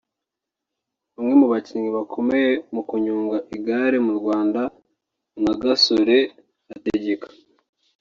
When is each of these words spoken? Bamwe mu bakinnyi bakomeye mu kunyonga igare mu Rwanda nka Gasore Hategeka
Bamwe 1.13 1.33
mu 1.39 1.47
bakinnyi 1.53 1.89
bakomeye 1.97 2.49
mu 2.73 2.81
kunyonga 2.89 3.37
igare 3.55 3.97
mu 4.05 4.13
Rwanda 4.19 4.61
nka 5.39 5.53
Gasore 5.61 6.17
Hategeka 6.69 7.27